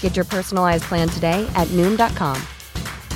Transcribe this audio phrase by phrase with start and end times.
[0.00, 2.42] Get your personalized plan today at Noom.com.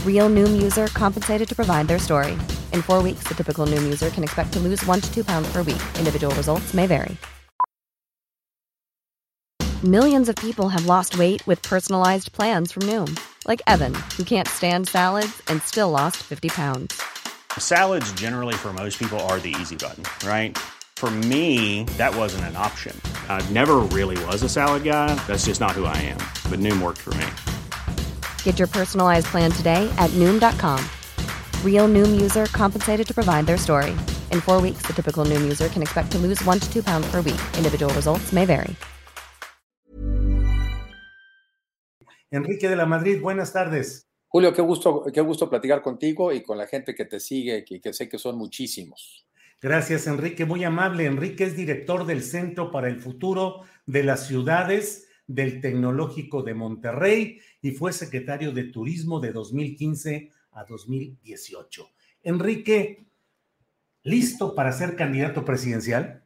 [0.07, 2.35] Real Noom user compensated to provide their story.
[2.73, 5.51] In four weeks, the typical Noom user can expect to lose one to two pounds
[5.53, 5.83] per week.
[5.99, 7.17] Individual results may vary.
[9.85, 14.47] Millions of people have lost weight with personalized plans from Noom, like Evan, who can't
[14.47, 17.03] stand salads and still lost 50 pounds.
[17.59, 20.57] Salads generally for most people are the easy button, right?
[21.03, 22.95] For me, that wasn't an option.
[23.29, 25.13] I never really was a salad guy.
[25.27, 26.19] That's just not who I am.
[26.49, 27.27] But Noom worked for me.
[28.45, 30.79] Get your personalized plan today at Noom.com.
[31.67, 33.91] Real Noom user compensated to provide their story.
[34.31, 37.11] In four weeks, the typical Noom user can expect to lose one to two pounds
[37.11, 37.43] per week.
[37.59, 38.77] Individual results may vary.
[42.33, 44.07] Enrique de la Madrid, buenas tardes.
[44.29, 47.81] Julio, qué gusto, qué gusto platicar contigo y con la gente que te sigue, que,
[47.81, 49.27] que sé que son muchísimos.
[49.63, 50.45] Gracias, Enrique.
[50.45, 51.07] Muy amable.
[51.07, 57.39] Enrique es director del Centro para el Futuro de las Ciudades del Tecnológico de Monterrey
[57.61, 61.89] y fue secretario de Turismo de 2015 a 2018.
[62.25, 63.07] Enrique,
[64.03, 66.25] ¿listo para ser candidato presidencial?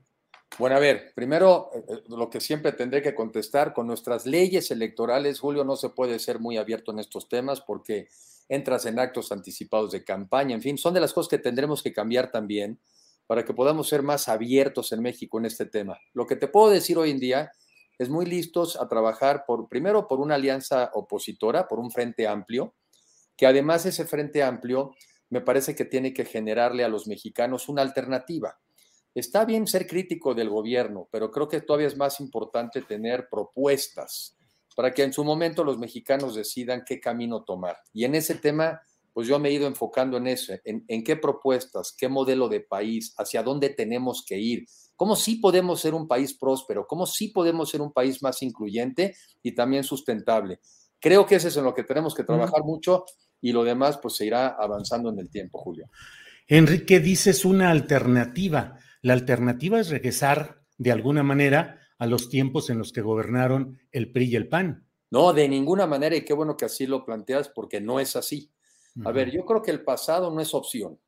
[0.58, 4.70] Bueno, a ver, primero eh, eh, lo que siempre tendré que contestar, con nuestras leyes
[4.70, 8.08] electorales, Julio, no se puede ser muy abierto en estos temas porque
[8.48, 11.92] entras en actos anticipados de campaña, en fin, son de las cosas que tendremos que
[11.92, 12.80] cambiar también
[13.26, 15.98] para que podamos ser más abiertos en México en este tema.
[16.12, 17.52] Lo que te puedo decir hoy en día
[17.98, 22.74] es muy listos a trabajar por, primero, por una alianza opositora, por un frente amplio,
[23.36, 24.94] que además ese frente amplio
[25.28, 28.58] me parece que tiene que generarle a los mexicanos una alternativa.
[29.14, 34.36] Está bien ser crítico del gobierno, pero creo que todavía es más importante tener propuestas
[34.76, 37.78] para que en su momento los mexicanos decidan qué camino tomar.
[37.94, 38.82] Y en ese tema
[39.16, 43.14] pues yo me he ido enfocando en eso, en, qué propuestas, qué modelo de país,
[43.16, 47.70] hacia dónde tenemos que ir, cómo sí podemos ser un país próspero, cómo sí podemos
[47.70, 50.60] ser un país más incluyente y también sustentable.
[51.00, 53.06] Creo que ese es en lo que tenemos que trabajar mucho
[53.40, 55.88] y lo demás pues se irá avanzando en el tiempo, Julio.
[56.46, 58.78] Enrique, dices una alternativa.
[59.00, 64.12] La alternativa es regresar de alguna manera a los tiempos en los que gobernaron el
[64.12, 64.86] PRI y el PAN.
[65.10, 68.52] No, de ninguna manera, y qué bueno que así lo planteas, porque no es así.
[69.04, 70.98] A ver, yo creo que el pasado no es opción.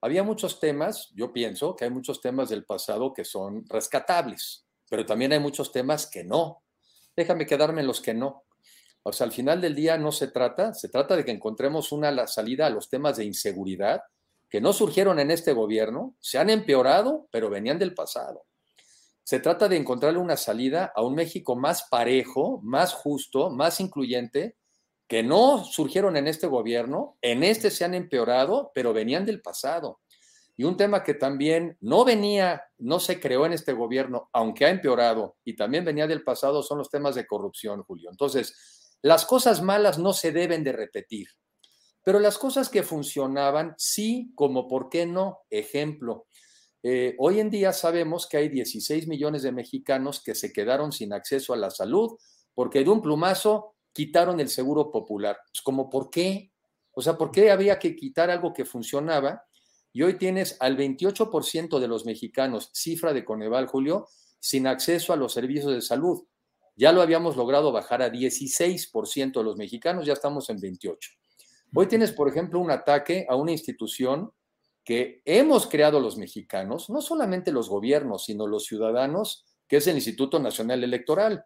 [0.00, 5.06] Había muchos temas, yo pienso que hay muchos temas del pasado que son rescatables, pero
[5.06, 6.64] también hay muchos temas que no.
[7.16, 8.44] Déjame quedarme en los que no.
[9.04, 12.26] O sea, al final del día no se trata, se trata de que encontremos una
[12.26, 14.02] salida a los temas de inseguridad
[14.48, 18.44] que no surgieron en este gobierno, se han empeorado, pero venían del pasado.
[19.24, 24.56] Se trata de encontrarle una salida a un México más parejo, más justo, más incluyente,
[25.08, 30.00] que no surgieron en este gobierno, en este se han empeorado, pero venían del pasado.
[30.56, 34.70] Y un tema que también no venía, no se creó en este gobierno, aunque ha
[34.70, 38.10] empeorado y también venía del pasado, son los temas de corrupción, Julio.
[38.10, 41.28] Entonces, las cosas malas no se deben de repetir,
[42.04, 45.40] pero las cosas que funcionaban, sí, como por qué no.
[45.50, 46.26] Ejemplo,
[46.82, 51.12] eh, hoy en día sabemos que hay 16 millones de mexicanos que se quedaron sin
[51.12, 52.16] acceso a la salud
[52.54, 55.38] porque de un plumazo quitaron el seguro popular.
[55.48, 56.52] Pues como, ¿por qué?
[56.92, 59.44] O sea, ¿por qué había que quitar algo que funcionaba?
[59.92, 64.08] Y hoy tienes al 28% de los mexicanos, cifra de Coneval, Julio,
[64.40, 66.24] sin acceso a los servicios de salud.
[66.74, 71.10] Ya lo habíamos logrado bajar a 16% de los mexicanos, ya estamos en 28.
[71.74, 74.32] Hoy tienes, por ejemplo, un ataque a una institución
[74.84, 79.96] que hemos creado los mexicanos, no solamente los gobiernos, sino los ciudadanos, que es el
[79.96, 81.44] Instituto Nacional Electoral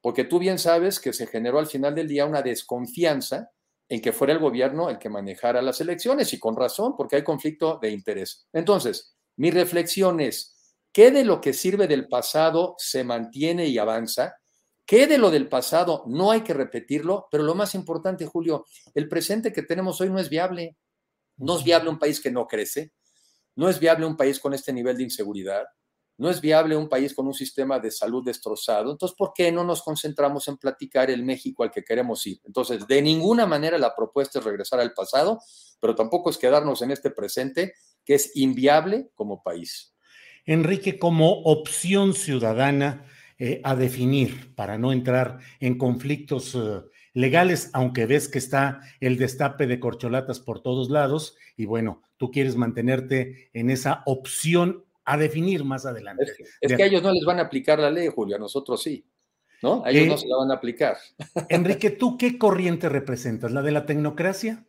[0.00, 3.50] porque tú bien sabes que se generó al final del día una desconfianza
[3.88, 7.24] en que fuera el gobierno el que manejara las elecciones y con razón, porque hay
[7.24, 8.46] conflicto de interés.
[8.52, 14.36] Entonces, mi reflexión es, ¿qué de lo que sirve del pasado se mantiene y avanza?
[14.84, 17.28] ¿Qué de lo del pasado no hay que repetirlo?
[17.30, 20.76] Pero lo más importante, Julio, el presente que tenemos hoy no es viable.
[21.36, 22.92] No es viable un país que no crece,
[23.54, 25.64] no es viable un país con este nivel de inseguridad,
[26.18, 28.90] no es viable un país con un sistema de salud destrozado.
[28.90, 32.40] Entonces, ¿por qué no nos concentramos en platicar el México al que queremos ir?
[32.44, 35.40] Entonces, de ninguna manera la propuesta es regresar al pasado,
[35.80, 37.72] pero tampoco es quedarnos en este presente
[38.04, 39.94] que es inviable como país.
[40.44, 43.06] Enrique, como opción ciudadana,
[43.40, 46.80] eh, a definir para no entrar en conflictos eh,
[47.14, 52.32] legales, aunque ves que está el destape de corcholatas por todos lados y bueno, tú
[52.32, 56.26] quieres mantenerte en esa opción a definir más adelante.
[56.60, 59.02] Es, que a ellos no les van a aplicar la ley, Julio, a nosotros sí.
[59.62, 59.82] ¿No?
[59.84, 60.98] A ellos no se la van a aplicar.
[61.48, 63.50] Enrique, ¿tú qué corriente representas?
[63.50, 64.66] ¿La de la tecnocracia?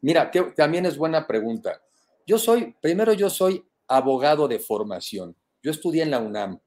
[0.00, 1.80] Mira, también es buena pregunta.
[2.26, 5.36] Yo soy, primero yo soy abogado de formación.
[5.62, 6.60] Yo estudié en la UNAM.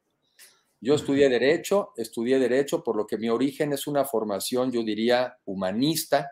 [0.79, 5.37] Yo estudié Derecho, estudié Derecho, por lo que mi origen es una formación, yo diría,
[5.43, 6.31] humanista,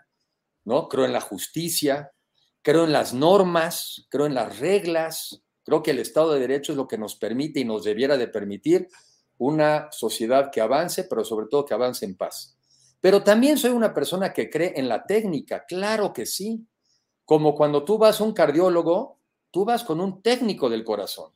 [0.63, 0.87] ¿no?
[0.87, 2.13] Creo en la justicia,
[2.61, 6.77] creo en las normas, creo en las reglas, creo que el Estado de Derecho es
[6.77, 8.87] lo que nos permite y nos debiera de permitir
[9.37, 12.57] una sociedad que avance, pero sobre todo que avance en paz.
[13.01, 16.65] Pero también soy una persona que cree en la técnica, claro que sí.
[17.25, 19.19] Como cuando tú vas a un cardiólogo,
[19.51, 21.33] tú vas con un técnico del corazón.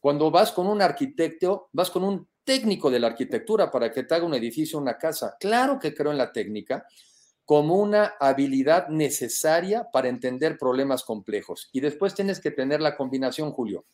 [0.00, 4.14] Cuando vas con un arquitecto, vas con un técnico de la arquitectura para que te
[4.14, 5.36] haga un edificio, una casa.
[5.38, 6.86] Claro que creo en la técnica
[7.48, 11.70] como una habilidad necesaria para entender problemas complejos.
[11.72, 13.86] Y después tienes que tener la combinación, Julio.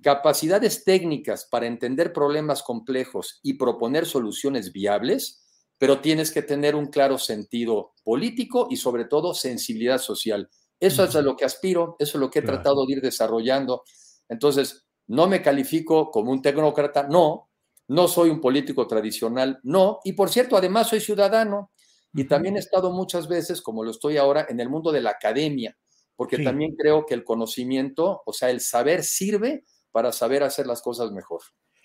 [0.00, 5.42] Capacidades técnicas para entender problemas complejos y proponer soluciones viables,
[5.76, 10.48] pero tienes que tener un claro sentido político y sobre todo sensibilidad social.
[10.78, 13.82] Eso es a lo que aspiro, eso es lo que he tratado de ir desarrollando.
[14.28, 17.50] Entonces, no me califico como un tecnócrata, no,
[17.88, 21.72] no soy un político tradicional, no, y por cierto, además soy ciudadano
[22.14, 25.10] y también he estado muchas veces, como lo estoy ahora, en el mundo de la
[25.10, 25.76] academia,
[26.16, 30.80] porque también creo que el conocimiento, o sea, el saber sirve para saber hacer las
[30.80, 31.40] cosas mejor.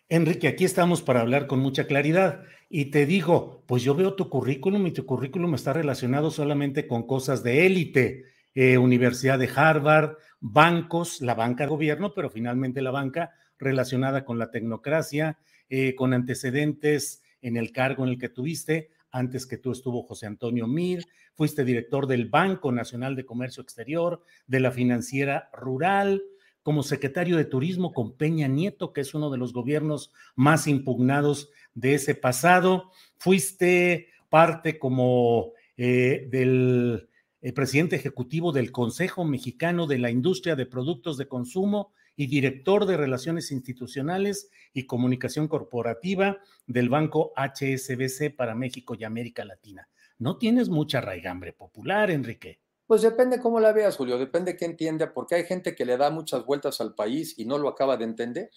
[0.07, 4.29] Enrique, aquí estamos para hablar con mucha claridad y te digo, pues yo veo tu
[4.29, 8.23] currículum y tu currículum está relacionado solamente con cosas de élite,
[8.55, 14.49] eh, Universidad de Harvard, bancos, la banca gobierno, pero finalmente la banca relacionada con la
[14.49, 15.37] tecnocracia,
[15.69, 18.89] eh, con antecedentes en el cargo en el que tuviste.
[19.11, 24.23] Antes que tú estuvo José Antonio Mir, fuiste director del Banco Nacional de Comercio Exterior,
[24.47, 26.21] de la Financiera Rural,
[26.61, 31.49] como secretario de Turismo con Peña Nieto, que es uno de los gobiernos más impugnados
[31.73, 32.91] de ese pasado.
[33.17, 37.09] Fuiste parte como eh, del
[37.41, 42.85] eh, presidente ejecutivo del Consejo Mexicano de la Industria de Productos de Consumo y director
[42.85, 49.87] de Relaciones Institucionales y Comunicación Corporativa del Banco HSBC para México y América Latina.
[50.17, 52.59] No tienes mucha raigambre popular, Enrique.
[52.85, 56.09] Pues depende cómo la veas, Julio, depende qué entienda, porque hay gente que le da
[56.09, 58.49] muchas vueltas al país y no lo acaba de entender.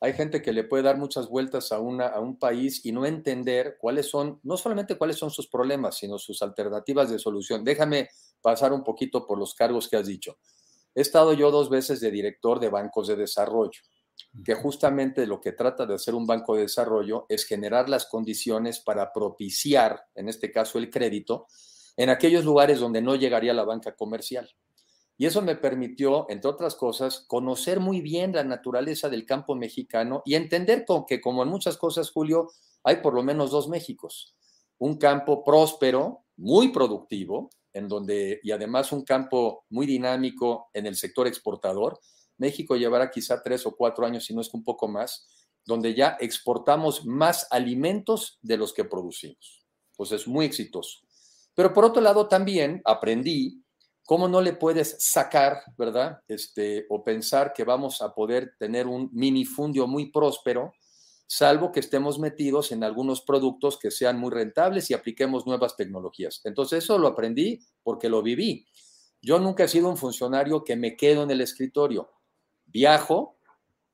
[0.00, 3.06] Hay gente que le puede dar muchas vueltas a, una, a un país y no
[3.06, 7.64] entender cuáles son, no solamente cuáles son sus problemas, sino sus alternativas de solución.
[7.64, 8.10] Déjame
[8.42, 10.36] pasar un poquito por los cargos que has dicho.
[10.94, 13.80] He estado yo dos veces de director de bancos de desarrollo,
[14.44, 18.80] que justamente lo que trata de hacer un banco de desarrollo es generar las condiciones
[18.80, 21.46] para propiciar, en este caso el crédito,
[21.96, 24.48] en aquellos lugares donde no llegaría la banca comercial.
[25.18, 30.22] Y eso me permitió, entre otras cosas, conocer muy bien la naturaleza del campo mexicano
[30.24, 32.48] y entender que, como en muchas cosas, Julio,
[32.82, 34.34] hay por lo menos dos Méxicos.
[34.78, 40.96] Un campo próspero, muy productivo, en donde, y además un campo muy dinámico en el
[40.96, 41.98] sector exportador.
[42.38, 45.28] México llevará quizá tres o cuatro años, si no es que un poco más,
[45.64, 49.64] donde ya exportamos más alimentos de los que producimos.
[49.96, 51.00] Pues es muy exitoso.
[51.54, 53.62] Pero por otro lado también aprendí
[54.04, 56.20] cómo no le puedes sacar, ¿verdad?
[56.26, 60.72] Este, o pensar que vamos a poder tener un minifundio muy próspero
[61.34, 66.42] salvo que estemos metidos en algunos productos que sean muy rentables y apliquemos nuevas tecnologías.
[66.44, 68.66] Entonces eso lo aprendí porque lo viví.
[69.22, 72.10] Yo nunca he sido un funcionario que me quedo en el escritorio.
[72.66, 73.38] Viajo,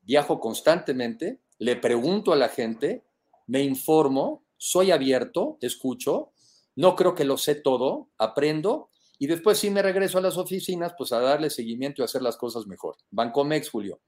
[0.02, 3.04] viajo constantemente, le pregunto a la gente,
[3.46, 6.32] me informo, soy abierto, escucho,
[6.74, 10.92] no creo que lo sé todo, aprendo y después sí me regreso a las oficinas
[10.98, 12.96] pues a darle seguimiento y hacer las cosas mejor.
[13.12, 14.00] Bancomex, Julio.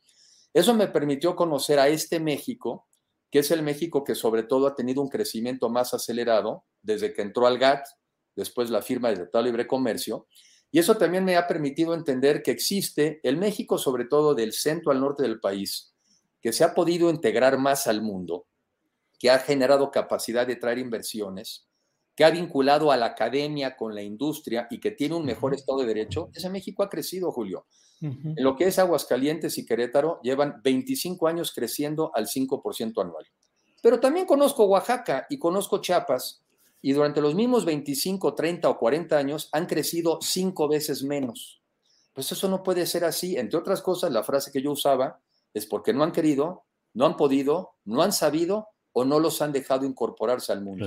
[0.53, 2.89] Eso me permitió conocer a este México
[3.31, 7.23] que es el México que sobre todo ha tenido un crecimiento más acelerado desde que
[7.23, 7.87] entró al GATT,
[8.35, 10.27] después la firma del Tratado de Libre Comercio,
[10.73, 14.93] y eso también me ha permitido entender que existe el México, sobre todo del centro
[14.93, 15.95] al norte del país,
[16.41, 18.47] que se ha podido integrar más al mundo,
[19.19, 21.67] que ha generado capacidad de traer inversiones,
[22.15, 25.81] que ha vinculado a la academia con la industria y que tiene un mejor Estado
[25.81, 27.67] de Derecho, ese México ha crecido, Julio.
[28.01, 33.27] En lo que es Aguascalientes y Querétaro, llevan 25 años creciendo al 5% anual.
[33.83, 36.43] Pero también conozco Oaxaca y conozco Chiapas,
[36.83, 41.63] y durante los mismos 25, 30 o 40 años han crecido cinco veces menos.
[42.15, 43.37] Pues eso no puede ser así.
[43.37, 45.21] Entre otras cosas, la frase que yo usaba
[45.53, 46.65] es porque no han querido,
[46.95, 50.87] no han podido, no han sabido o no los han dejado incorporarse al mundo.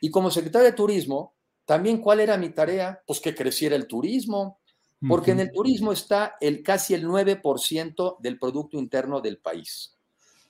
[0.00, 1.34] Y como secretario de Turismo,
[1.64, 3.02] también cuál era mi tarea?
[3.06, 4.60] Pues que creciera el turismo,
[5.08, 9.96] porque en el turismo está el casi el 9% del Producto Interno del país.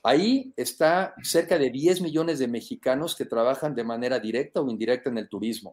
[0.03, 5.11] Ahí está cerca de 10 millones de mexicanos que trabajan de manera directa o indirecta
[5.11, 5.73] en el turismo.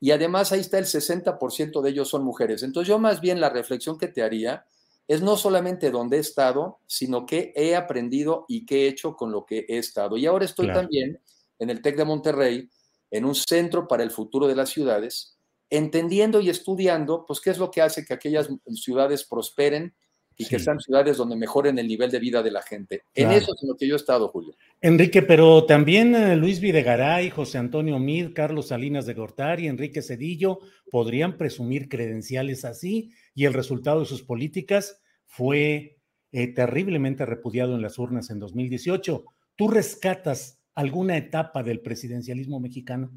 [0.00, 2.62] Y además ahí está el 60% de ellos son mujeres.
[2.62, 4.64] Entonces yo más bien la reflexión que te haría
[5.06, 9.32] es no solamente dónde he estado, sino qué he aprendido y qué he hecho con
[9.32, 10.16] lo que he estado.
[10.16, 11.18] Y ahora estoy también
[11.58, 12.70] en el TEC de Monterrey,
[13.10, 15.37] en un centro para el futuro de las ciudades,
[15.70, 19.94] entendiendo y estudiando, pues, qué es lo que hace que aquellas ciudades prosperen
[20.40, 23.02] y que sean ciudades donde mejoren el nivel de vida de la gente.
[23.12, 24.54] En eso es en lo que yo he estado, Julio.
[24.80, 30.60] Enrique, pero también eh, Luis Videgaray, José Antonio Mid, Carlos Salinas de Gortari, Enrique Cedillo
[30.92, 35.98] podrían presumir credenciales así y el resultado de sus políticas fue
[36.30, 39.24] eh, terriblemente repudiado en las urnas en 2018.
[39.56, 43.10] ¿Tú rescatas alguna etapa del presidencialismo mexicano?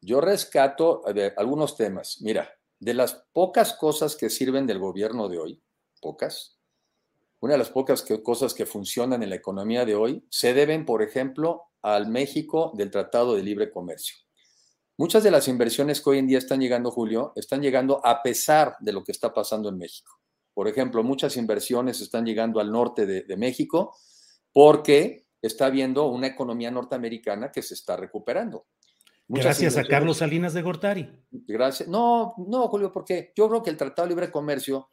[0.00, 1.02] Yo rescato
[1.36, 2.18] algunos temas.
[2.20, 5.62] Mira, de las pocas cosas que sirven del gobierno de hoy,
[6.00, 6.58] pocas,
[7.40, 11.02] una de las pocas cosas que funcionan en la economía de hoy se deben, por
[11.02, 14.16] ejemplo, al México del Tratado de Libre Comercio.
[14.98, 18.76] Muchas de las inversiones que hoy en día están llegando, Julio, están llegando a pesar
[18.80, 20.18] de lo que está pasando en México.
[20.54, 23.94] Por ejemplo, muchas inversiones están llegando al norte de, de México
[24.52, 28.66] porque está habiendo una economía norteamericana que se está recuperando.
[29.28, 31.10] Gracias a Carlos Salinas de Gortari.
[31.30, 31.88] Gracias.
[31.88, 34.90] No, no, Julio, porque yo creo que el Tratado de Libre Comercio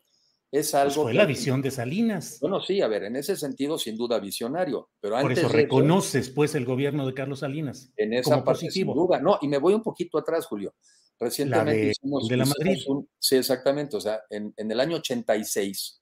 [0.51, 1.03] es pues algo.
[1.03, 2.39] fue la visión de Salinas.
[2.41, 4.89] Bueno, sí, a ver, en ese sentido, sin duda visionario.
[4.99, 7.91] Pero Por eso reconoces, pues, el gobierno de Carlos Salinas.
[7.95, 9.19] En esa como parte, sin duda.
[9.19, 10.75] No, y me voy un poquito atrás, Julio.
[11.19, 12.27] Recientemente de, hicimos.
[12.27, 12.77] De la Madrid.
[13.19, 13.97] sí, exactamente.
[13.97, 16.01] O sea, en, en, el año 86,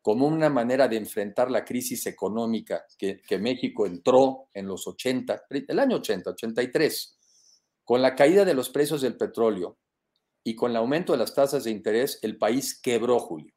[0.00, 5.46] como una manera de enfrentar la crisis económica que, que México entró en los 80,
[5.50, 7.17] el año 80, 83
[7.88, 9.78] con la caída de los precios del petróleo
[10.44, 13.54] y con el aumento de las tasas de interés, el país quebró, Julio.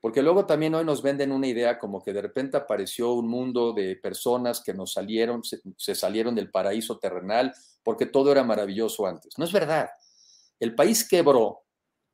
[0.00, 3.74] Porque luego también hoy nos venden una idea como que de repente apareció un mundo
[3.74, 9.34] de personas que nos salieron, se, salieron del paraíso terrenal porque todo era maravilloso antes.
[9.36, 9.90] No es verdad.
[10.58, 11.64] El país quebró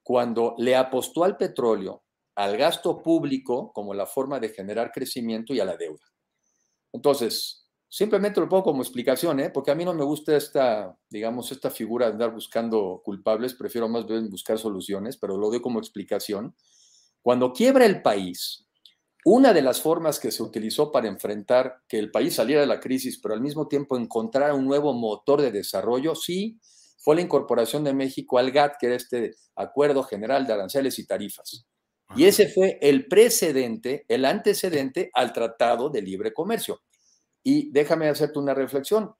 [0.03, 2.03] cuando le apostó al petróleo,
[2.35, 6.05] al gasto público como la forma de generar crecimiento y a la deuda.
[6.93, 9.50] Entonces, Simplemente lo pongo como explicación, ¿eh?
[9.50, 13.88] porque a mí no me gusta esta, digamos, esta figura de andar buscando culpables, prefiero
[13.88, 16.54] más bien buscar soluciones, pero lo doy como explicación.
[17.20, 18.68] Cuando quiebra el país,
[19.25, 22.78] una de las formas que se utilizó para enfrentar que el país saliera de la
[22.78, 26.61] crisis, pero al mismo tiempo encontrar un nuevo motor de desarrollo, sí,
[26.97, 31.06] fue la incorporación de México al GATT, que era este Acuerdo General de Aranceles y
[31.06, 31.66] Tarifas.
[32.14, 36.82] Y ese fue el precedente, el antecedente al Tratado de Libre Comercio.
[37.42, 39.14] Y déjame hacerte una reflexión.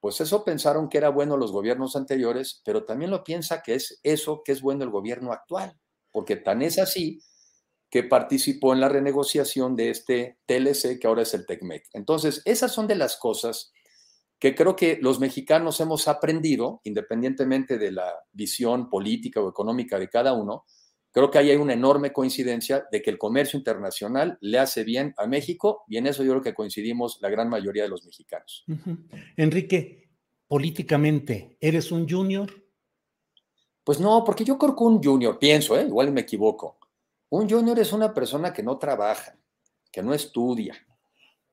[0.00, 4.00] Pues eso pensaron que era bueno los gobiernos anteriores, pero también lo piensa que es
[4.02, 5.78] eso que es bueno el gobierno actual,
[6.12, 7.20] porque tan es así
[7.90, 11.84] que participó en la renegociación de este TLC que ahora es el TECMEC.
[11.92, 13.72] Entonces, esas son de las cosas
[14.38, 20.10] que creo que los mexicanos hemos aprendido, independientemente de la visión política o económica de
[20.10, 20.64] cada uno,
[21.14, 25.14] Creo que ahí hay una enorme coincidencia de que el comercio internacional le hace bien
[25.16, 28.64] a México y en eso yo creo que coincidimos la gran mayoría de los mexicanos.
[29.36, 30.10] Enrique,
[30.48, 32.50] políticamente, ¿eres un junior?
[33.84, 35.84] Pues no, porque yo creo que un junior, pienso, ¿eh?
[35.86, 36.80] igual me equivoco,
[37.28, 39.38] un junior es una persona que no trabaja,
[39.92, 40.74] que no estudia,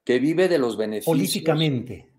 [0.04, 1.16] que vive de los beneficios.
[1.16, 2.11] Políticamente.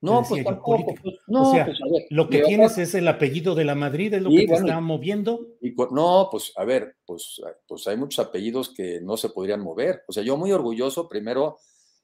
[0.00, 0.94] No, pues tampoco.
[1.02, 1.78] Pues, no, o sea, pues,
[2.10, 5.56] lo que tienes es el apellido de la Madrid, es lo que te está moviendo.
[5.60, 10.02] Y, no, pues a ver, pues, pues hay muchos apellidos que no se podrían mover.
[10.06, 11.58] O sea, yo muy orgulloso, primero,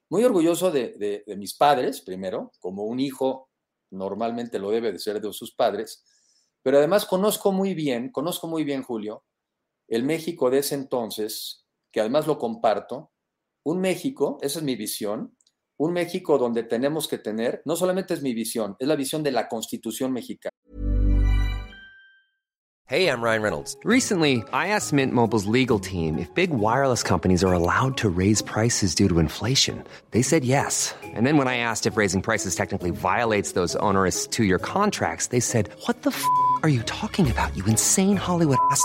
[0.09, 3.51] muy orgulloso de, de mis padres, primero, como un hijo
[3.91, 6.05] normalmente lo debe de ser de sus padres,
[6.63, 9.25] pero además conozco muy bien, conozco muy bien, Julio,
[9.89, 13.13] el México de ese entonces, que además lo comparto,
[13.65, 15.37] un México, esa es mi visión,
[15.81, 19.33] un México donde tenemos que tener, no solamente es mi visión, es la visión de
[19.33, 20.53] la Constitución mexicana.
[22.87, 23.77] Hey, I'm Ryan Reynolds.
[23.85, 28.43] Recently, I asked Mint Mobile's legal team if big wireless companies are allowed to raise
[28.43, 29.85] prices due to inflation.
[30.11, 30.93] They said yes.
[31.15, 35.41] And then when I asked if raising prices technically violates those onerous two-year contracts, they
[35.41, 36.23] said, "What the f***
[36.65, 37.57] are you talking about?
[37.57, 38.85] You insane Hollywood ass."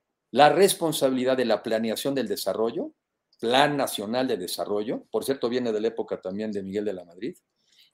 [0.31, 2.93] la responsabilidad de la planeación del desarrollo,
[3.39, 7.03] Plan Nacional de Desarrollo, por cierto, viene de la época también de Miguel de la
[7.03, 7.35] Madrid,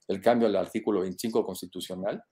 [0.06, 2.22] el cambio al artículo 25 constitucional,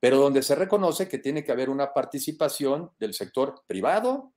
[0.00, 4.32] pero donde se reconoce que tiene que haber una participación del sector privado,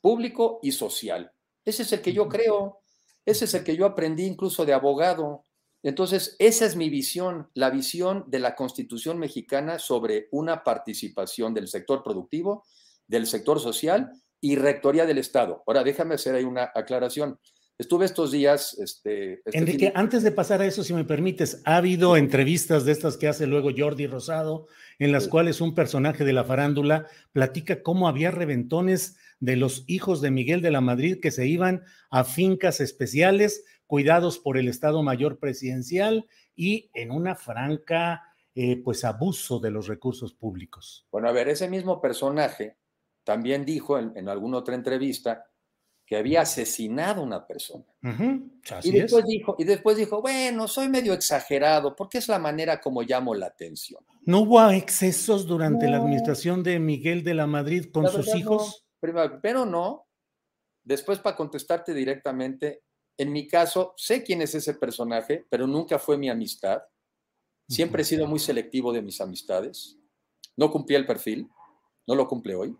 [0.00, 1.30] público y social.
[1.64, 2.80] Ese es el que yo creo,
[3.24, 5.44] ese es el que yo aprendí incluso de abogado.
[5.82, 11.68] Entonces, esa es mi visión, la visión de la Constitución mexicana sobre una participación del
[11.68, 12.64] sector productivo,
[13.06, 15.62] del sector social y rectoría del Estado.
[15.66, 17.38] Ahora, déjame hacer ahí una aclaración.
[17.78, 18.78] Estuve estos días.
[18.78, 22.92] Este, este Enrique, antes de pasar a eso, si me permites, ha habido entrevistas de
[22.92, 24.66] estas que hace luego Jordi Rosado,
[24.98, 30.22] en las cuales un personaje de la farándula platica cómo había reventones de los hijos
[30.22, 35.02] de Miguel de la Madrid que se iban a fincas especiales cuidados por el Estado
[35.02, 38.22] Mayor Presidencial y en una franca,
[38.54, 41.06] eh, pues, abuso de los recursos públicos.
[41.12, 42.76] Bueno, a ver, ese mismo personaje
[43.26, 45.44] también dijo en, alguna otra entrevista
[46.06, 47.84] que había asesinado a una persona.
[48.84, 53.02] y, después dijo, y después dijo, bueno, soy medio exagerado, porque es la manera como
[53.02, 54.00] llamo la atención.
[54.24, 58.86] ¿No hubo excesos durante la administración de Miguel de la Madrid con sus hijos?
[59.42, 60.06] pero no.
[60.84, 62.84] Después, para contestarte directamente,
[63.18, 66.80] en mi caso, sé quién es ese personaje, pero nunca fue mi amistad.
[67.68, 69.98] Siempre he sido muy selectivo de mis amistades.
[70.56, 71.50] No cumplí el perfil,
[72.06, 72.76] no lo cumple hoy.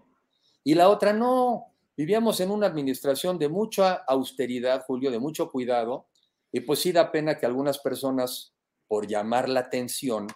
[0.66, 6.08] Y la otra, no, vivíamos en una administración de mucha austeridad, Julio, de mucho cuidado,
[6.50, 8.52] y pues sí da pena que algunas personas,
[8.88, 10.26] por llamar la atención,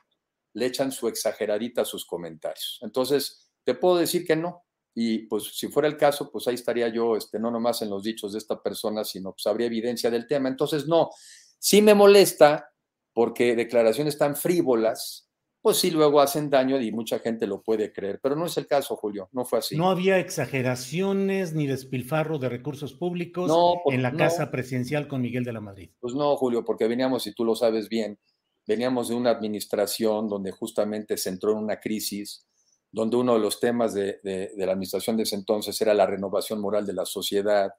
[0.52, 2.78] le echan su exageradita a sus comentarios.
[2.82, 4.62] Entonces, te puedo decir que no.
[4.94, 8.04] Y pues si fuera el caso, pues ahí estaría yo, este, no nomás en los
[8.04, 10.48] dichos de esta persona, sino pues habría evidencia del tema.
[10.48, 11.10] Entonces, no,
[11.58, 12.72] sí me molesta
[13.12, 15.28] porque declaraciones tan frívolas,
[15.62, 18.66] pues sí luego hacen daño y mucha gente lo puede creer, pero no es el
[18.66, 19.76] caso, Julio, no fue así.
[19.76, 23.52] No había exageraciones ni despilfarro de recursos públicos
[23.86, 25.90] en la casa presidencial con Miguel de la Madrid.
[26.00, 28.18] Pues no, Julio, porque veníamos, y tú lo sabes bien,
[28.66, 32.46] veníamos de una administración donde justamente se entró en una crisis,
[32.90, 36.60] donde uno de los temas de, de la administración de ese entonces era la renovación
[36.60, 37.70] moral de la sociedad,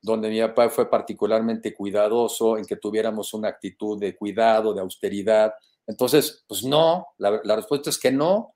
[0.00, 5.52] donde mi papá fue particularmente cuidadoso en que tuviéramos una actitud de cuidado, de austeridad,
[5.90, 8.54] entonces, pues no, la, respuesta es que no.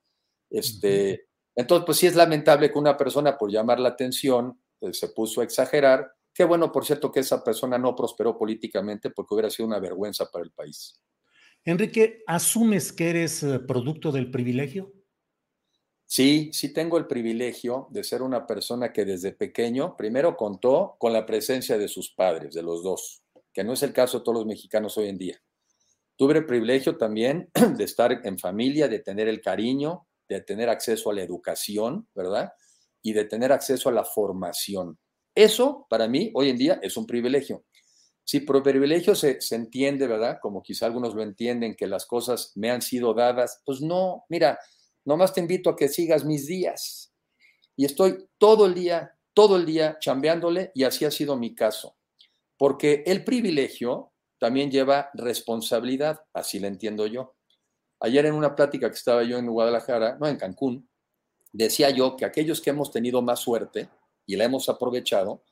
[0.48, 5.08] Este, Entonces, pues sí es lamentable que una persona, por llamar la atención, eh, se
[5.08, 6.12] puso a exagerar.
[6.32, 10.30] Qué bueno, por cierto, que esa persona no prosperó políticamente porque hubiera sido una vergüenza
[10.30, 11.02] para el país.
[11.64, 14.92] Enrique, ¿asumes que eres eh, producto del privilegio?
[16.06, 21.12] Sí, sí tengo el privilegio de ser una persona que desde pequeño primero contó con
[21.12, 24.38] la presencia de sus padres, de los dos, que no es el caso de todos
[24.38, 25.42] los mexicanos hoy en día.
[26.16, 31.10] Tuve el privilegio también de estar en familia, de tener el cariño, de tener acceso
[31.10, 32.52] a la educación, ¿verdad?
[33.02, 34.98] Y de tener acceso a la formación.
[35.34, 37.64] Eso, para mí, hoy en día es un privilegio.
[38.22, 40.38] Si por privilegio se, se entiende, ¿verdad?
[40.40, 44.58] Como quizá algunos lo entienden, que las cosas me han sido dadas, pues no, mira,
[45.04, 47.12] nomás te invito a que sigas mis días.
[47.76, 51.96] Y estoy todo el día, todo el día chambeándole y así ha sido mi caso.
[52.56, 54.13] Porque el privilegio
[54.44, 57.34] también lleva responsabilidad, así la entiendo yo.
[57.98, 60.86] Ayer en una plática que estaba yo en Guadalajara, no en Cancún,
[61.50, 63.88] decía yo que aquellos que hemos tenido más suerte
[64.26, 65.42] y la hemos aprovechado,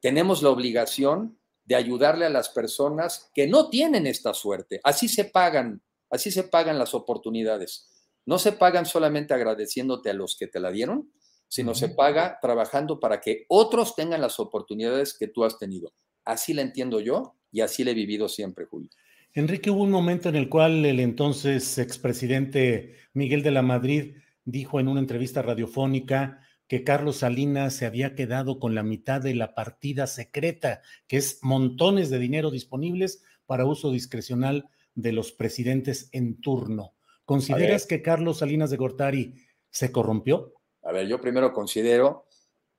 [0.00, 4.80] tenemos la obligación de ayudarle a las personas que no tienen esta suerte.
[4.84, 7.88] Así se pagan, así se pagan las oportunidades.
[8.26, 11.10] No se pagan solamente agradeciéndote a los que te la dieron,
[11.48, 15.92] sino se paga trabajando para que otros tengan las oportunidades que tú has tenido.
[16.26, 18.90] Así la entiendo yo y así le he vivido siempre, Julio.
[19.32, 24.80] Enrique, hubo un momento en el cual el entonces expresidente Miguel de la Madrid dijo
[24.80, 29.54] en una entrevista radiofónica que Carlos Salinas se había quedado con la mitad de la
[29.54, 36.40] partida secreta, que es montones de dinero disponibles para uso discrecional de los presidentes en
[36.40, 36.94] turno.
[37.24, 39.34] ¿Consideras que Carlos Salinas de Gortari
[39.70, 40.54] se corrompió?
[40.82, 42.26] A ver, yo primero considero,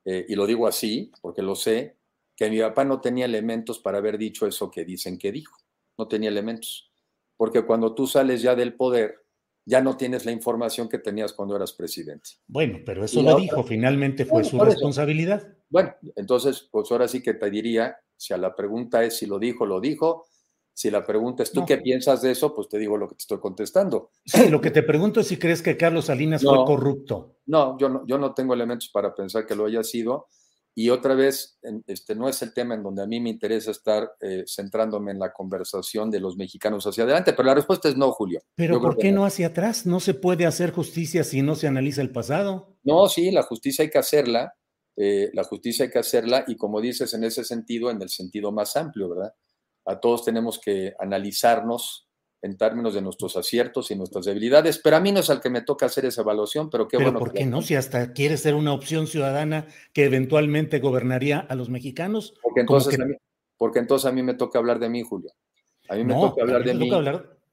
[0.06, 1.97] eh, y lo digo así porque lo sé,
[2.38, 5.58] que mi papá no tenía elementos para haber dicho eso que dicen que dijo.
[5.98, 6.92] No tenía elementos.
[7.36, 9.16] Porque cuando tú sales ya del poder,
[9.66, 12.30] ya no tienes la información que tenías cuando eras presidente.
[12.48, 15.48] Bueno, pero eso lo dijo, finalmente fue su responsabilidad.
[15.70, 19.40] Bueno, entonces, pues ahora sí que te diría, si a la pregunta es si lo
[19.40, 20.28] dijo, lo dijo.
[20.74, 23.24] Si la pregunta es tú qué piensas de eso, pues te digo lo que te
[23.24, 24.12] estoy contestando.
[24.26, 27.38] Sí, lo que te pregunto es si crees que Carlos Salinas fue corrupto.
[27.48, 30.28] No, yo no, yo no tengo elementos para pensar que lo haya sido.
[30.80, 34.12] Y otra vez, este no es el tema en donde a mí me interesa estar
[34.22, 38.12] eh, centrándome en la conversación de los mexicanos hacia adelante, pero la respuesta es no,
[38.12, 38.44] Julio.
[38.54, 39.88] Pero ¿por qué no hacia atrás?
[39.88, 42.78] ¿No se puede hacer justicia si no se analiza el pasado?
[42.84, 44.54] No, sí, la justicia hay que hacerla,
[44.96, 48.52] eh, la justicia hay que hacerla y como dices, en ese sentido, en el sentido
[48.52, 49.34] más amplio, ¿verdad?
[49.84, 52.07] A todos tenemos que analizarnos
[52.42, 55.50] en términos de nuestros aciertos y nuestras debilidades, pero a mí no es al que
[55.50, 57.20] me toca hacer esa evaluación, pero qué pero bueno.
[57.20, 57.62] ¿Por qué no?
[57.62, 62.36] Si hasta quiere ser una opción ciudadana que eventualmente gobernaría a los mexicanos.
[62.42, 63.16] Porque entonces, a, mí,
[63.58, 65.32] porque entonces a mí me toca hablar de mí, Julio.
[65.90, 66.90] A mí me toca hablar de mí.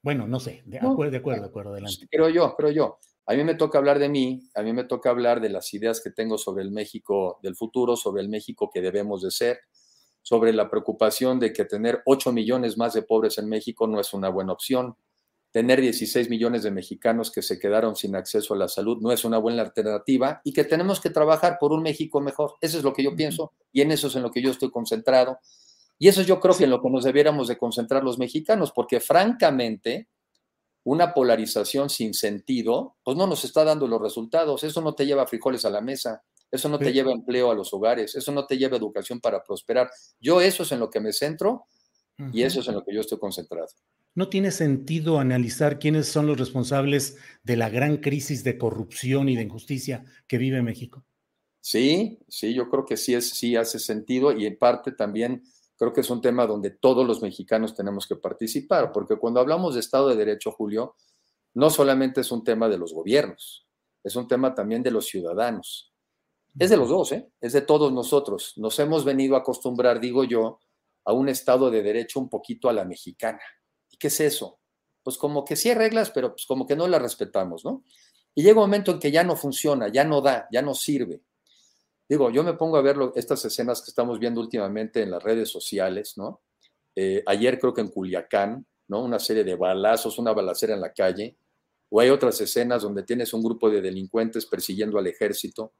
[0.01, 2.07] bueno, no sé, de, acuerdo, de acuerdo, de acuerdo, adelante.
[2.11, 2.99] Creo yo, creo yo.
[3.27, 5.99] A mí me toca hablar de mí, a mí me toca hablar de las ideas
[5.99, 9.59] que tengo sobre el México del futuro, sobre el México que debemos de ser,
[10.25, 14.11] sobre la preocupación de que tener 8 millones más de pobres en México no es
[14.11, 14.95] una buena opción,
[15.51, 19.23] tener 16 millones de mexicanos que se quedaron sin acceso a la salud no es
[19.23, 22.55] una buena alternativa y que tenemos que trabajar por un México mejor.
[22.59, 24.71] Eso es lo que yo pienso y en eso es en lo que yo estoy
[24.71, 25.37] concentrado.
[25.99, 28.99] Y eso yo creo que en lo que nos debiéramos de concentrar los mexicanos, porque
[28.99, 30.09] francamente
[30.85, 34.63] una polarización sin sentido, pues no nos está dando los resultados.
[34.63, 36.23] Eso no te lleva frijoles a la mesa,
[36.55, 39.89] eso no te lleva empleo a los hogares, eso no te lleva educación para prosperar.
[40.19, 41.67] Yo eso es en lo que me centro
[42.31, 43.67] y eso es en lo que yo estoy concentrado.
[44.13, 49.35] ¿No tiene sentido analizar quiénes son los responsables de la gran crisis de corrupción y
[49.35, 51.05] de injusticia que vive México?
[51.59, 55.43] Sí, sí, yo creo que sí, es, sí hace sentido y en parte también
[55.77, 59.73] creo que es un tema donde todos los mexicanos tenemos que participar, porque cuando hablamos
[59.73, 60.95] de Estado de Derecho, Julio,
[61.53, 63.67] no solamente es un tema de los gobiernos,
[64.03, 65.94] es un tema también de los ciudadanos.
[66.57, 67.29] Es de los dos, ¿eh?
[67.41, 68.53] es de todos nosotros.
[68.55, 70.59] Nos hemos venido a acostumbrar, digo yo,
[71.03, 73.41] a un Estado de Derecho un poquito a la mexicana.
[73.89, 74.59] ¿Y qué es eso?
[75.03, 77.83] Pues como que sí hay reglas, pero pues como que no las respetamos, ¿no?
[78.33, 81.21] Y llega un momento en que ya no funciona, ya no da, ya no sirve.
[82.07, 85.49] Digo, yo me pongo a ver estas escenas que estamos viendo últimamente en las redes
[85.49, 86.41] sociales, ¿no?
[86.95, 89.03] Eh, ayer creo que en Culiacán, ¿no?
[89.03, 91.37] Una serie de balazos, una balacera en la calle,
[91.89, 95.73] o hay otras escenas donde tienes un grupo de delincuentes persiguiendo al ejército,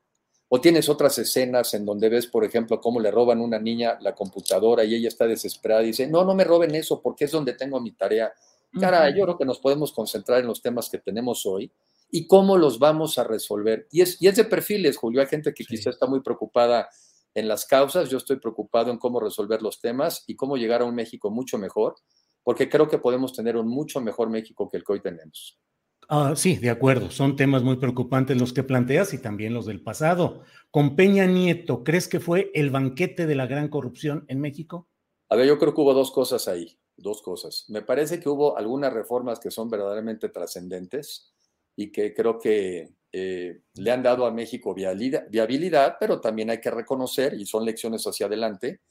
[0.47, 3.97] o tienes otras escenas en donde ves, por ejemplo, cómo le roban a una niña
[4.01, 7.31] la computadora y ella está desesperada y dice, no, no me roben eso porque es
[7.31, 8.33] donde tengo mi tarea.
[8.79, 11.71] Cara, yo creo que nos podemos concentrar en los temas que tenemos hoy
[12.11, 13.87] y cómo los vamos a resolver.
[13.91, 15.21] Y es, y es de perfiles, Julio.
[15.21, 16.89] Hay gente que quizá está muy preocupada
[17.33, 18.09] en las causas.
[18.09, 21.57] Yo estoy preocupado en cómo resolver los temas y cómo llegar a un México mucho
[21.57, 21.95] mejor,
[22.43, 25.57] porque creo que podemos tener un mucho mejor México que el que hoy tenemos.
[26.07, 27.09] Ah, sí, de acuerdo.
[27.09, 30.43] Son temas muy preocupantes los que planteas y también los del pasado.
[30.69, 34.87] Con Peña Nieto, ¿crees que fue el banquete de la gran corrupción en México?
[35.29, 37.65] A ver, yo creo que hubo dos cosas ahí, dos cosas.
[37.69, 41.33] Me parece que hubo algunas reformas que son verdaderamente trascendentes
[41.75, 46.71] y que creo que eh, le han dado a México viabilidad, pero también hay que
[46.71, 48.81] reconocer, y son lecciones hacia adelante,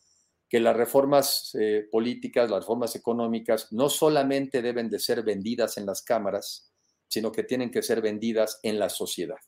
[0.49, 5.87] que las reformas eh, políticas, las reformas económicas, no solamente deben de ser vendidas en
[5.87, 6.74] las cámaras,
[7.09, 9.39] sino que tienen que ser vendidas en la sociedad.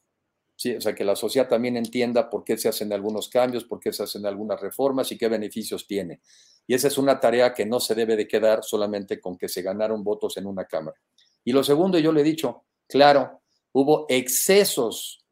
[0.56, 3.78] Sí, o sea, que la sociedad también entienda por qué se hacen algunos cambios, por
[3.78, 6.20] qué se hacen algunas reformas y qué beneficios tiene.
[6.66, 9.60] Y esa es una tarea que no se debe de quedar solamente con que se
[9.60, 10.96] ganaron votos en una Cámara.
[11.44, 13.42] Y lo segundo, yo le he dicho, claro,
[13.72, 15.26] hubo excesos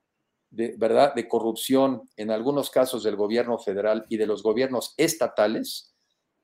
[0.51, 1.15] de, ¿verdad?
[1.15, 5.94] de corrupción en algunos casos del gobierno federal y de los gobiernos estatales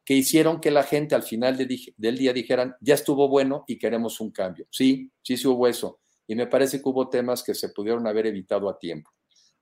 [0.05, 4.21] que hicieron que la gente al final del día dijeran, ya estuvo bueno y queremos
[4.21, 4.67] un cambio.
[4.71, 6.01] Sí, sí, sí hubo eso.
[6.27, 9.11] Y me parece que hubo temas que se pudieron haber evitado a tiempo.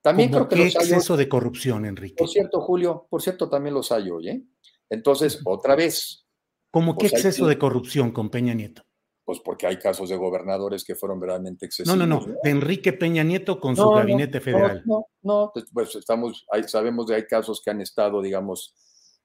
[0.01, 2.15] También creo que ¿Qué exceso de corrupción, Enrique?
[2.17, 4.43] Por cierto, Julio, por cierto, también los hay hoy, ¿eh?
[4.89, 6.25] Entonces, otra vez.
[6.71, 8.83] ¿Cómo qué pues exceso de corrupción con Peña Nieto?
[9.25, 11.97] Pues porque hay casos de gobernadores que fueron verdaderamente excesivos.
[11.97, 14.81] No, no, no, de Enrique Peña Nieto con su gabinete federal.
[14.85, 18.75] No, no, pues, pues estamos, hay, sabemos de hay casos que han estado, digamos,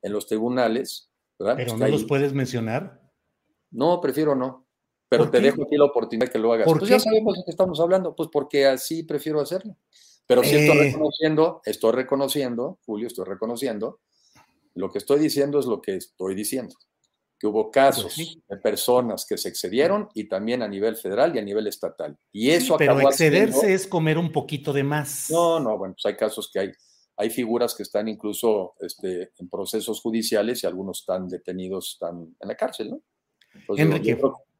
[0.04, 3.00] en los tribunales pero pues no los puedes mencionar.
[3.70, 4.66] No, prefiero no.
[5.08, 6.66] Pero te dejo aquí la oportunidad que lo hagas.
[6.66, 9.76] pues ya sabemos de qué estamos hablando, pues porque así prefiero hacerlo.
[10.26, 10.82] Pero sí estoy eh.
[10.84, 14.00] reconociendo, estoy reconociendo, Julio, estoy reconociendo,
[14.74, 16.74] lo que estoy diciendo es lo que estoy diciendo.
[17.38, 18.16] Que hubo pues casos
[18.48, 22.16] de personas que se excedieron y también a nivel federal y a nivel estatal.
[22.32, 25.30] Y eso Pero excederse es comer un poquito de más.
[25.30, 26.72] No, no, bueno, pues hay casos que hay
[27.16, 32.48] hay figuras que están incluso este, en procesos judiciales y algunos están detenidos, están en
[32.48, 33.02] la cárcel, ¿no?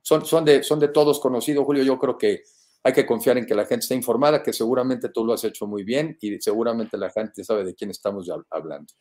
[0.02, 1.82] son, son, de, son de todos conocidos, Julio.
[1.82, 2.42] Yo creo que
[2.82, 5.66] hay que confiar en que la gente esté informada, que seguramente tú lo has hecho
[5.66, 8.92] muy bien y seguramente la gente sabe de quién estamos hablando.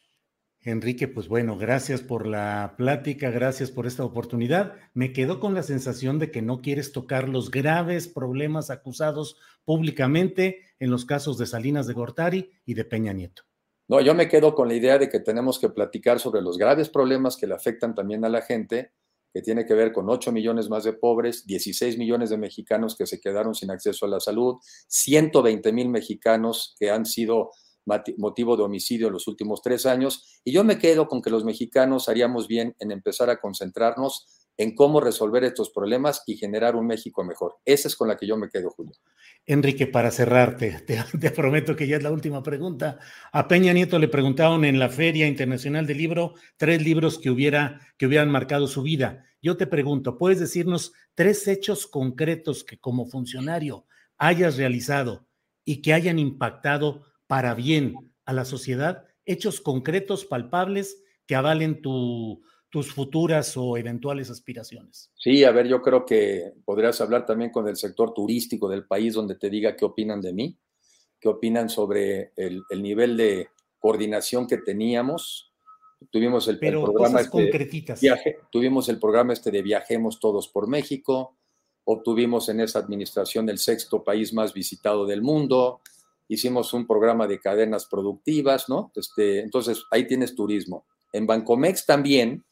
[0.66, 4.76] Enrique, pues bueno, gracias por la plática, gracias por esta oportunidad.
[4.94, 10.62] Me quedo con la sensación de que no quieres tocar los graves problemas acusados públicamente
[10.80, 13.44] en los casos de Salinas de Gortari y de Peña Nieto.
[13.90, 16.90] No, yo me quedo con la idea de que tenemos que platicar sobre los graves
[16.90, 18.94] problemas que le afectan también a la gente
[19.34, 23.08] que tiene que ver con 8 millones más de pobres, 16 millones de mexicanos que
[23.08, 27.50] se quedaron sin acceso a la salud, 120 mil mexicanos que han sido
[28.18, 30.40] motivo de homicidio en los últimos tres años.
[30.44, 34.76] Y yo me quedo con que los mexicanos haríamos bien en empezar a concentrarnos en
[34.76, 37.56] cómo resolver estos problemas y generar un México mejor.
[37.66, 38.94] Esa es con la que yo me quedo, Julio.
[39.46, 43.00] Enrique, para cerrarte, te, prometo que ya es la última pregunta.
[43.32, 47.80] A Peña Nieto le preguntaron en la Feria Internacional del Libro tres libros que, hubiera,
[47.98, 49.26] que hubieran marcado su vida.
[49.42, 53.86] Yo te pregunto, ¿puedes decirnos tres hechos concretos que como funcionario
[54.18, 55.28] hayas realizado
[55.66, 59.06] y que hayan impactado para bien a la sociedad?
[59.26, 62.42] Hechos concretos, palpables, que avalen tu,
[62.74, 65.12] tus futuras o eventuales aspiraciones.
[65.16, 69.14] Sí, a ver, yo creo que podrías hablar también con el sector turístico del país
[69.14, 70.58] donde te diga qué opinan de mí,
[71.20, 75.54] qué opinan sobre el, nivel de coordinación que teníamos.
[76.10, 81.38] Tuvimos el, programa este Viaje, tuvimos el programa este de Viajemos Todos por México,
[81.84, 85.82] obtuvimos en esa administración el sexto país más visitado del mundo,
[86.28, 88.92] hicimos un programa de cadenas productivas, ¿no?
[88.96, 90.86] Este, entonces, ahí tienes turismo.
[91.12, 92.44] En Bancomex también,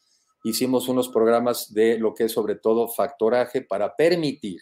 [0.43, 4.59] hicimos unos programas de lo que es sobre todo factoraje para permitir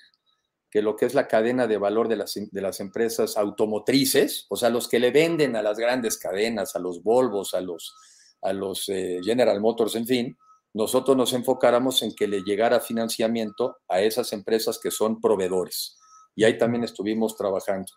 [0.71, 4.55] que lo que es la cadena de valor de las, de las empresas automotrices, o
[4.55, 7.95] sea, los que le venden a las grandes cadenas, a los Volvos, a los,
[8.41, 10.37] a los eh, General Motors, en fin,
[10.73, 15.97] nosotros nos enfocáramos en que le llegara financiamiento a esas empresas que son proveedores.
[16.35, 17.91] Y ahí también estuvimos trabajando.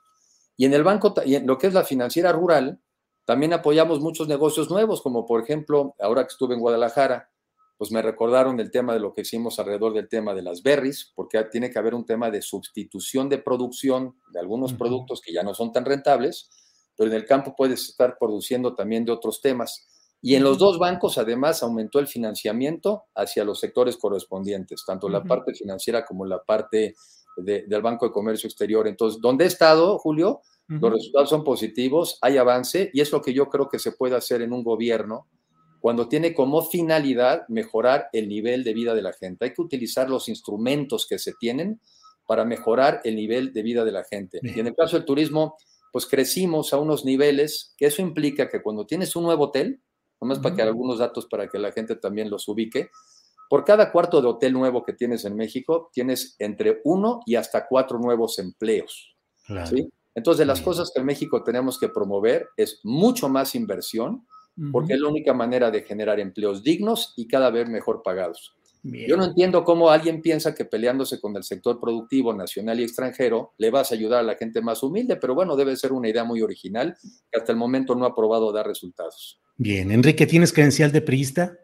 [0.56, 2.80] Y en el banco, y en lo que es la financiera rural,
[3.24, 7.30] también apoyamos muchos negocios nuevos, como por ejemplo, ahora que estuve en Guadalajara,
[7.78, 11.12] pues me recordaron el tema de lo que hicimos alrededor del tema de las berries,
[11.14, 15.42] porque tiene que haber un tema de sustitución de producción de algunos productos que ya
[15.42, 16.48] no son tan rentables,
[16.96, 19.88] pero en el campo puedes estar produciendo también de otros temas.
[20.20, 25.24] Y en los dos bancos, además, aumentó el financiamiento hacia los sectores correspondientes, tanto la
[25.24, 26.94] parte financiera como la parte
[27.36, 28.86] del Banco de Comercio Exterior.
[28.86, 30.40] Entonces, ¿dónde he estado, Julio?
[30.68, 34.16] Los resultados son positivos, hay avance y es lo que yo creo que se puede
[34.16, 35.26] hacer en un gobierno
[35.80, 39.44] cuando tiene como finalidad mejorar el nivel de vida de la gente.
[39.44, 41.80] Hay que utilizar los instrumentos que se tienen
[42.26, 44.38] para mejorar el nivel de vida de la gente.
[44.42, 45.56] Y en el caso del turismo,
[45.92, 49.82] pues crecimos a unos niveles que eso implica que cuando tienes un nuevo hotel,
[50.20, 52.88] nomás para que algunos datos para que la gente también los ubique,
[53.52, 57.66] por cada cuarto de hotel nuevo que tienes en México, tienes entre uno y hasta
[57.68, 59.14] cuatro nuevos empleos.
[60.14, 64.26] Entonces, las cosas que en México tenemos que promover es mucho más inversión,
[64.72, 68.54] porque es la única manera de generar empleos dignos y cada vez mejor pagados.
[68.84, 73.52] Yo no entiendo cómo alguien piensa que peleándose con el sector productivo nacional y extranjero
[73.58, 76.24] le vas a ayudar a la gente más humilde, pero bueno, debe ser una idea
[76.24, 76.96] muy original
[77.30, 79.42] que hasta el momento no ha probado dar resultados.
[79.58, 81.58] Bien, Enrique, ¿tienes credencial de priista?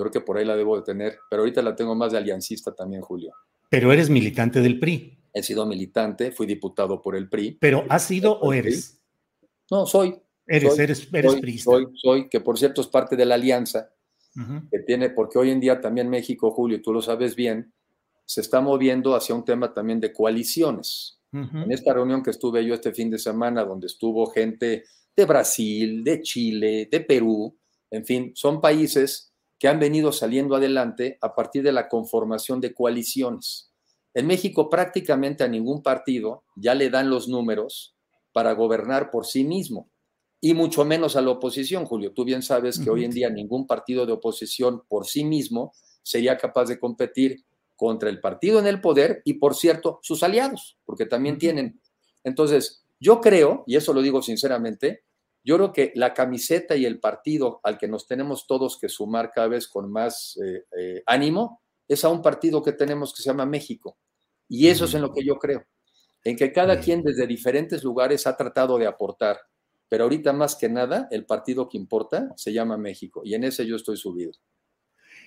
[0.00, 2.16] Yo creo que por ahí la debo de tener, pero ahorita la tengo más de
[2.16, 3.34] aliancista también, Julio.
[3.68, 5.18] Pero eres militante del PRI.
[5.34, 7.58] He sido militante, fui diputado por el PRI.
[7.60, 8.98] ¿Pero has sido o eres?
[9.70, 10.18] No, soy.
[10.46, 13.90] Eres, eres, eres soy, Soy, que por cierto es parte de la alianza
[14.70, 17.70] que tiene, porque hoy en día también México, Julio, tú lo sabes bien,
[18.24, 21.20] se está moviendo hacia un tema también de coaliciones.
[21.30, 24.84] En esta reunión que estuve yo este fin de semana, donde estuvo gente
[25.14, 27.54] de Brasil, de Chile, de Perú,
[27.90, 29.29] en fin, son países
[29.60, 33.70] que han venido saliendo adelante a partir de la conformación de coaliciones.
[34.14, 37.94] En México prácticamente a ningún partido ya le dan los números
[38.32, 39.90] para gobernar por sí mismo
[40.40, 42.14] y mucho menos a la oposición, Julio.
[42.14, 46.38] Tú bien sabes que hoy en día ningún partido de oposición por sí mismo sería
[46.38, 47.44] capaz de competir
[47.76, 51.80] contra el partido en el poder y, por cierto, sus aliados, porque también tienen.
[52.24, 55.04] Entonces, yo creo, y eso lo digo sinceramente,
[55.42, 59.30] yo creo que la camiseta y el partido al que nos tenemos todos que sumar
[59.30, 63.28] cada vez con más eh, eh, ánimo es a un partido que tenemos que se
[63.30, 63.98] llama México.
[64.48, 65.64] Y eso es en lo que yo creo,
[66.24, 69.38] en que cada quien desde diferentes lugares ha tratado de aportar
[69.90, 73.66] pero ahorita más que nada, el partido que importa se llama México y en ese
[73.66, 74.30] yo estoy subido.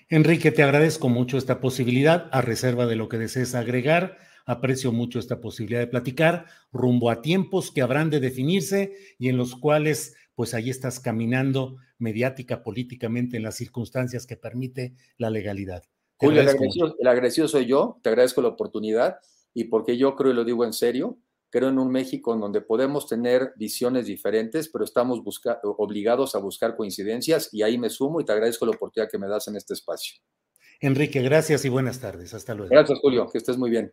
[0.08, 4.18] Enrique, te agradezco mucho esta posibilidad, a reserva de lo que desees agregar.
[4.44, 9.36] Aprecio mucho esta posibilidad de platicar rumbo a tiempos que habrán de definirse y en
[9.36, 15.84] los cuales, pues ahí estás caminando mediática, políticamente en las circunstancias que permite la legalidad.
[16.16, 19.18] Julio, el agresivo, el agresivo soy yo, te agradezco la oportunidad
[19.52, 21.18] y porque yo creo, y lo digo en serio,
[21.54, 25.20] creo en un México en donde podemos tener visiones diferentes, pero estamos
[25.62, 29.28] obligados a buscar coincidencias y ahí me sumo y te agradezco la oportunidad que me
[29.28, 30.16] das en este espacio.
[30.80, 32.34] Enrique, gracias y buenas tardes.
[32.34, 32.70] Hasta luego.
[32.70, 33.28] Gracias, Julio.
[33.30, 33.92] Que estés muy bien.